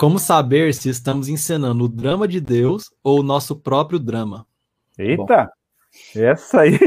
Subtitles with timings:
[0.00, 4.46] Como saber se estamos encenando o drama de Deus ou o nosso próprio drama?
[4.98, 5.44] Eita!
[5.44, 6.18] Bom.
[6.18, 6.78] Essa aí.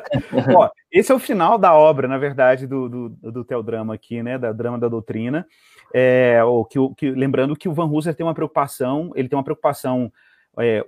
[0.56, 4.38] Ó, esse é o final da obra, na verdade, do, do, do Teodrama aqui, né?
[4.38, 5.46] Da drama da doutrina.
[5.92, 9.44] É, o, que, que, lembrando que o Van Hooser tem uma preocupação, ele tem uma
[9.44, 10.10] preocupação
[10.58, 10.82] é,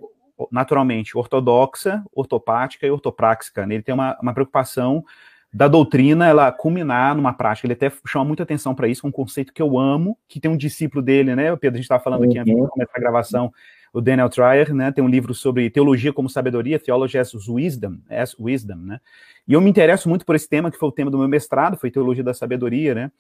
[0.51, 3.67] naturalmente ortodoxa, ortopática e ortopráxica.
[3.67, 3.75] Né?
[3.75, 5.05] Ele tem uma, uma preocupação
[5.55, 7.65] da doutrina ela culminar numa prática.
[7.69, 10.57] Ele até chama muita atenção para isso, um conceito que eu amo, que tem um
[10.57, 11.53] discípulo dele, né?
[11.53, 13.53] O Pedro, a gente estava falando aqui antes de começar a gravação,
[13.93, 14.91] o Daniel Trier, né?
[14.91, 19.01] Tem um livro sobre teologia como sabedoria, Theology as Wisdom, as Wisdom, né?
[19.47, 21.77] E eu me interesso muito por esse tema, que foi o tema do meu mestrado,
[21.77, 23.13] foi teologia da sabedoria, né?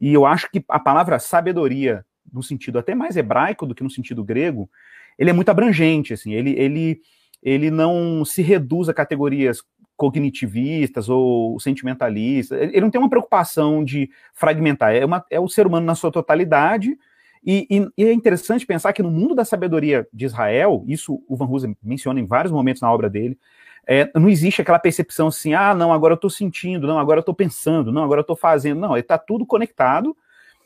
[0.00, 3.90] E eu acho que a palavra sabedoria, no sentido até mais hebraico do que no
[3.90, 4.70] sentido grego,
[5.18, 7.00] ele é muito abrangente, assim, ele, ele,
[7.42, 9.60] ele não se reduz a categorias
[10.00, 12.58] cognitivistas ou sentimentalistas.
[12.58, 16.10] Ele não tem uma preocupação de fragmentar, é, uma, é o ser humano na sua
[16.10, 16.98] totalidade.
[17.44, 21.36] E, e, e, é interessante pensar que no mundo da sabedoria de Israel, isso o
[21.36, 23.38] Van Hoosen menciona em vários momentos na obra dele,
[23.86, 27.22] é, não existe aquela percepção assim, ah, não, agora eu estou sentindo, não, agora eu
[27.22, 28.80] estou pensando, não, agora eu estou fazendo.
[28.80, 30.16] Não, está tudo conectado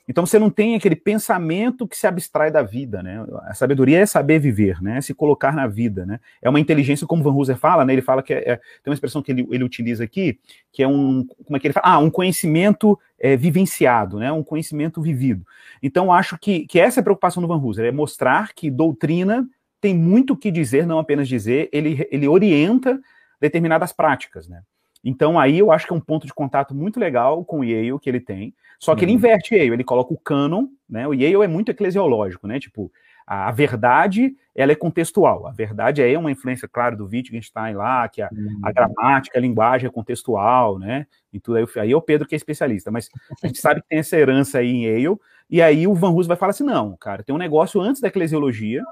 [0.07, 3.25] então você não tem aquele pensamento que se abstrai da vida, né?
[3.45, 4.99] A sabedoria é saber viver, né?
[4.99, 6.21] É se colocar na vida, né?
[6.43, 7.95] É uma inteligência, como Van Hooser fala, né?
[7.95, 10.39] Ele fala que é, é, tem uma expressão que ele, ele utiliza aqui,
[10.71, 11.87] que é um, como é que ele fala?
[11.87, 14.31] Ah, um conhecimento é, vivenciado, né?
[14.31, 15.47] Um conhecimento vivido.
[15.83, 19.49] Então acho que, que essa é a preocupação do Van Hooser, é mostrar que doutrina
[19.81, 23.01] tem muito o que dizer, não apenas dizer, ele, ele orienta
[23.41, 24.63] determinadas práticas, né?
[25.05, 27.99] Então aí eu acho que é um ponto de contato muito legal com o Yale
[28.01, 28.55] que ele tem.
[28.79, 29.11] Só que uhum.
[29.11, 31.07] ele inverte Yale, ele coloca o canon, né?
[31.07, 32.59] O Yale é muito eclesiológico, né?
[32.59, 32.91] Tipo,
[33.27, 35.47] a, a verdade, ela é contextual.
[35.47, 38.61] A verdade é uma influência, claro, do Wittgenstein lá, que a, uhum.
[38.63, 41.07] a gramática, a linguagem é contextual, né?
[41.33, 43.09] E tudo aí, aí é o Pedro que é especialista, mas
[43.43, 45.17] a gente sabe que tem essa herança aí em Yale,
[45.51, 48.09] e aí o Van Hus vai falar assim, não, cara, tem um negócio antes da
[48.09, 48.83] eclesiologia,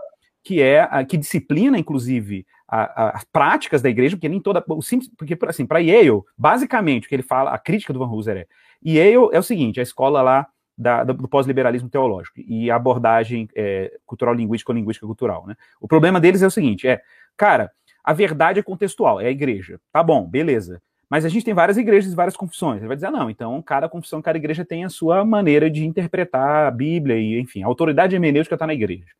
[0.43, 4.65] que é a, que disciplina, inclusive, as práticas da igreja, porque nem toda.
[4.67, 8.11] O simples, porque, assim, para Yale, basicamente, o que ele fala, a crítica do Van
[8.11, 8.47] Hooser é.
[8.83, 10.47] Yale é o seguinte: a escola lá
[10.77, 15.55] da, do pós-liberalismo teológico e a abordagem é, cultural linguística ou linguística cultural, né?
[15.83, 17.03] O problema deles é o seguinte: é,
[17.37, 17.71] cara,
[18.03, 19.79] a verdade é contextual, é a igreja.
[19.93, 20.81] Tá bom, beleza.
[21.11, 22.79] Mas a gente tem várias igrejas e várias confissões.
[22.79, 25.85] Ele vai dizer, ah, não, então cada confissão, cada igreja tem a sua maneira de
[25.85, 29.13] interpretar a Bíblia e, enfim, a autoridade hermenêutica está na igreja.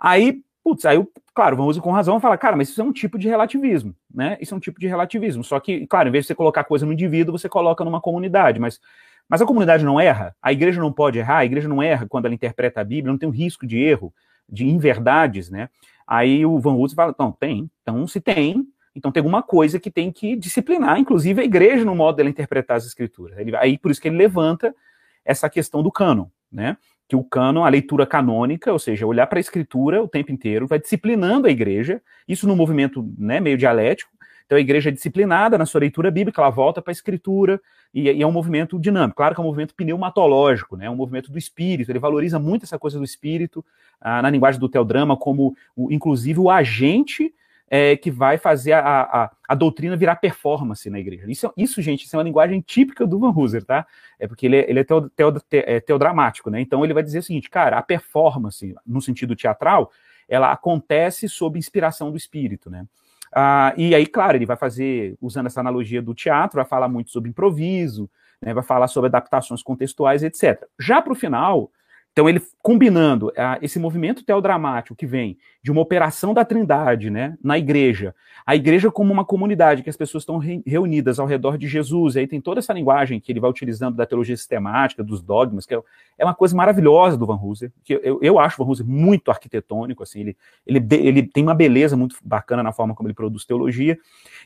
[0.00, 0.98] Aí, Putz, aí,
[1.36, 4.38] claro, vamos com razão falar, cara, mas isso é um tipo de relativismo, né?
[4.40, 5.44] Isso é um tipo de relativismo.
[5.44, 8.58] Só que, claro, em vez de você colocar coisa no indivíduo, você coloca numa comunidade.
[8.58, 8.80] Mas,
[9.28, 12.24] mas a comunidade não erra, a igreja não pode errar, a igreja não erra quando
[12.24, 14.14] ela interpreta a Bíblia, não tem um risco de erro,
[14.48, 15.68] de inverdades, né?
[16.06, 17.70] Aí o Van Hoosen fala, não, tem.
[17.82, 21.94] Então, se tem, então tem alguma coisa que tem que disciplinar, inclusive a igreja, no
[21.94, 23.36] modo dela interpretar as escrituras.
[23.60, 24.74] Aí por isso que ele levanta
[25.22, 26.78] essa questão do cânon, né?
[27.08, 30.66] Que o cânon, a leitura canônica, ou seja, olhar para a escritura o tempo inteiro,
[30.66, 34.10] vai disciplinando a igreja, isso no movimento né, meio dialético.
[34.44, 37.60] Então a igreja é disciplinada na sua leitura bíblica, ela volta para a escritura,
[37.94, 39.16] e, e, é um movimento dinâmico.
[39.16, 42.64] Claro que é um movimento pneumatológico, né, é um movimento do espírito, ele valoriza muito
[42.64, 43.64] essa coisa do espírito,
[44.00, 47.32] ah, na linguagem do teodrama, como o, inclusive o agente
[47.68, 51.24] é, que vai fazer a, a, a, doutrina virar performance na igreja.
[51.28, 53.86] Isso, isso, gente, isso é uma linguagem típica do Van Hooser, tá?
[54.18, 55.10] É porque ele é, ele é, teo,
[55.40, 56.60] te, é teodramático, né?
[56.60, 59.90] Então ele vai dizer o seguinte, cara, a performance, no sentido teatral,
[60.28, 62.86] ela acontece sob inspiração do espírito, né?
[63.34, 67.10] Ah, e aí, claro, ele vai fazer, usando essa analogia do teatro, vai falar muito
[67.10, 68.08] sobre improviso,
[68.40, 70.64] né, vai falar sobre adaptações contextuais, etc.
[70.78, 71.70] Já para o final,
[72.16, 77.36] então, ele combinando uh, esse movimento teodramático que vem de uma operação da trindade né,
[77.44, 78.14] na igreja,
[78.46, 82.16] a igreja como uma comunidade, que as pessoas estão re reunidas ao redor de Jesus,
[82.16, 85.66] e aí tem toda essa linguagem que ele vai utilizando da teologia sistemática, dos dogmas,
[85.66, 85.82] que é,
[86.16, 89.30] é uma coisa maravilhosa do Van Hooser, que eu, eu acho o Van Hooser muito
[89.30, 93.44] arquitetônico, assim, ele, ele, ele tem uma beleza muito bacana na forma como ele produz
[93.44, 93.98] teologia,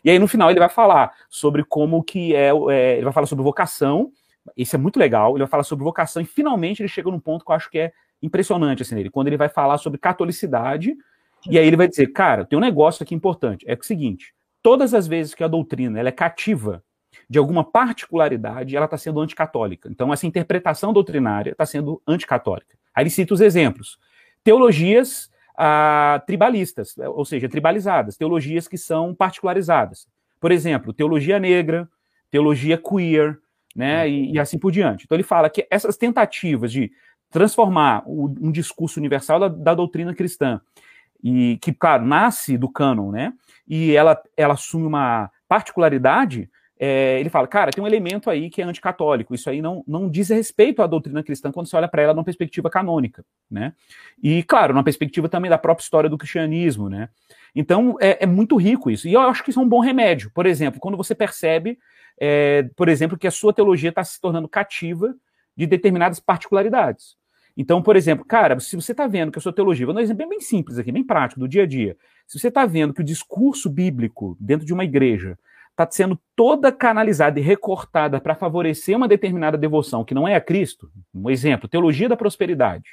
[0.02, 3.28] e aí no final ele vai falar sobre como que é, é ele vai falar
[3.28, 4.10] sobre vocação,
[4.56, 5.32] isso é muito legal.
[5.32, 7.79] Ele vai falar sobre vocação e finalmente ele chega num ponto que eu acho que
[7.79, 7.93] é
[8.23, 10.94] impressionante assim nele, quando ele vai falar sobre catolicidade
[11.49, 14.93] e aí ele vai dizer, cara, tem um negócio aqui importante, é o seguinte, todas
[14.93, 16.85] as vezes que a doutrina ela é cativa
[17.29, 19.88] de alguma particularidade, ela está sendo anticatólica.
[19.88, 22.76] Então essa interpretação doutrinária está sendo anticatólica.
[22.94, 23.99] Aí ele cita os exemplos.
[24.44, 30.08] Teologias ah, tribalistas, ou seja, tribalizadas, teologias que são particularizadas.
[30.41, 31.88] Por exemplo, teologia negra,
[32.31, 33.38] teologia queer,
[33.75, 35.05] né, e, e, assim por diante.
[35.05, 36.90] Então ele fala que essas tentativas de
[37.31, 40.61] transformar o, um discurso universal da, da, doutrina cristã,
[41.22, 43.32] e que, claro, nasce do cânon, né,
[43.69, 46.50] e ela, ela assume uma particularidade,
[46.82, 50.08] é, ele fala, cara, tem um elemento aí que é anticatólico, isso aí não, não
[50.08, 53.75] diz respeito à doutrina cristã quando você olha para ela numa perspectiva canônica, né?
[54.23, 57.11] E, claro, numa perspectiva também da própria história do cristianismo, né?
[57.55, 60.31] Então, é, é muito rico isso, e eu acho que isso é um bom remédio.
[60.34, 61.78] Por exemplo, quando você percebe,
[62.20, 65.14] é, por exemplo, que a sua teologia está se tornando cativa
[65.56, 67.17] de determinadas particularidades.
[67.56, 70.05] Então, por exemplo, cara, se você está vendo que a sua teologia, vou dar um
[70.05, 71.96] exemplo bem simples aqui, bem prático, do dia a dia.
[72.26, 75.38] Se você está vendo que o discurso bíblico dentro de uma igreja
[75.70, 80.40] está sendo toda canalizada e recortada para favorecer uma determinada devoção que não é a
[80.40, 82.90] Cristo, um exemplo, teologia da prosperidade,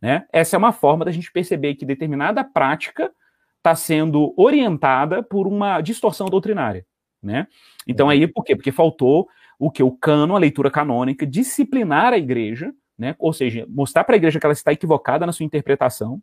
[0.00, 0.26] né?
[0.32, 3.10] Essa é uma forma da gente perceber que determinada prática
[3.56, 6.84] está sendo orientada por uma distorção doutrinária,
[7.26, 7.46] né?
[7.86, 8.56] Então aí por quê?
[8.56, 9.28] Porque faltou
[9.58, 13.14] o que o cano, a leitura canônica, disciplinar a igreja, né?
[13.18, 16.22] Ou seja, mostrar para a igreja que ela está equivocada na sua interpretação,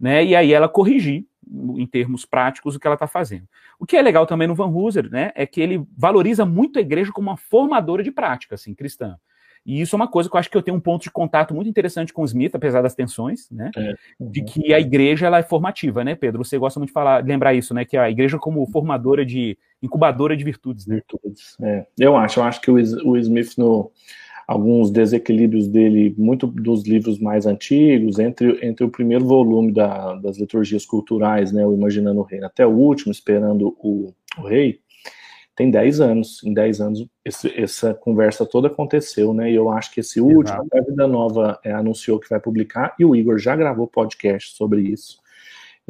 [0.00, 0.24] né?
[0.24, 1.26] E aí ela corrigir
[1.76, 3.48] em termos práticos o que ela está fazendo.
[3.78, 6.82] O que é legal também no Van Hooser, né, é que ele valoriza muito a
[6.82, 9.16] igreja como uma formadora de prática, assim, cristã.
[9.68, 11.54] E isso é uma coisa que eu acho que eu tenho um ponto de contato
[11.54, 13.70] muito interessante com o Smith, apesar das tensões, né?
[13.76, 13.94] É.
[14.18, 14.30] Uhum.
[14.30, 16.42] De que a igreja ela é formativa, né, Pedro?
[16.42, 17.84] Você gosta muito de falar, lembrar isso, né?
[17.84, 20.94] Que a igreja como formadora de incubadora de virtudes, né?
[20.94, 21.54] Virtudes.
[21.60, 21.84] É.
[21.98, 23.92] Eu acho, eu acho que o, o Smith no
[24.46, 30.38] alguns desequilíbrios dele, muito dos livros mais antigos, entre, entre o primeiro volume da, das
[30.38, 34.80] liturgias culturais, né, o Imaginando o Reino, até o último, Esperando o, o Rei,
[35.58, 36.40] tem 10 anos.
[36.44, 39.50] Em 10 anos, esse, essa conversa toda aconteceu, né?
[39.50, 43.04] E eu acho que esse último, a Vida Nova é, anunciou que vai publicar, e
[43.04, 45.18] o Igor já gravou podcast sobre isso.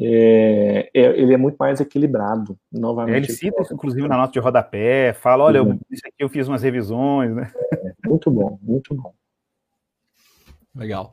[0.01, 2.59] É, é, ele é muito mais equilibrado.
[2.73, 6.31] Novamente, ele cita isso, inclusive, na nota de rodapé, fala: olha, eu, isso aqui eu
[6.31, 7.53] fiz umas revisões, né?
[7.75, 9.13] É, muito bom, muito bom.
[10.75, 11.13] Legal.